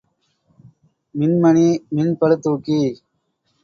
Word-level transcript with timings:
மின்மணி, 1.15 1.67
மின் 1.89 2.13
பளுத்துக்கி. 2.19 2.81